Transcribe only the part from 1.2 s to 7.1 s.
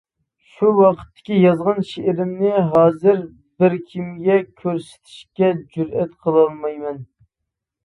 يازغان شېئىرىمنى ھازىر بىركىمگە كۆرسىتىشكە جۈرئەت قىلالمايمەن.